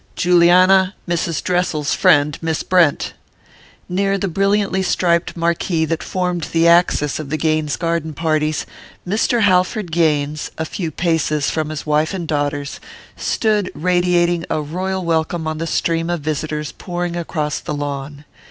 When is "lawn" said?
17.75-18.25